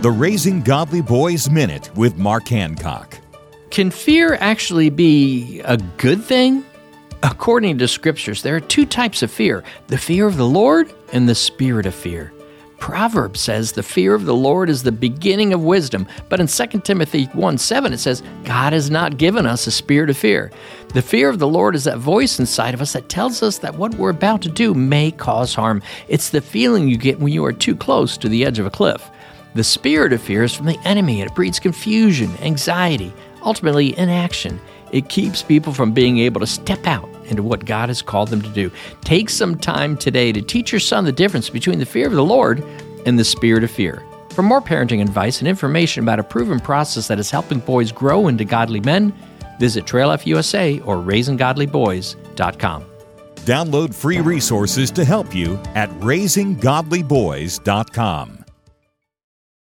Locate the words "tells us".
23.08-23.58